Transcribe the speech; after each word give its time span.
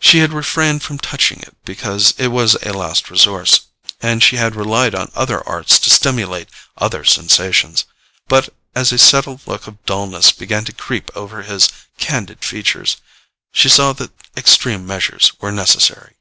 She 0.00 0.20
had 0.20 0.32
refrained 0.32 0.82
from 0.82 0.96
touching 0.98 1.40
it 1.40 1.54
because 1.66 2.14
it 2.16 2.28
was 2.28 2.54
a 2.62 2.72
last 2.72 3.10
resource, 3.10 3.66
and 4.00 4.22
she 4.22 4.36
had 4.36 4.56
relied 4.56 4.94
on 4.94 5.12
other 5.14 5.46
arts 5.46 5.78
to 5.80 5.90
stimulate 5.90 6.48
other 6.78 7.04
sensations; 7.04 7.84
but 8.26 8.54
as 8.74 8.90
a 8.90 8.96
settled 8.96 9.42
look 9.44 9.66
of 9.66 9.84
dulness 9.84 10.32
began 10.32 10.64
to 10.64 10.72
creep 10.72 11.10
over 11.14 11.42
his 11.42 11.68
candid 11.98 12.42
features, 12.42 12.96
she 13.52 13.68
saw 13.68 13.92
that 13.92 14.12
extreme 14.34 14.86
measures 14.86 15.32
were 15.42 15.52
necessary. 15.52 16.16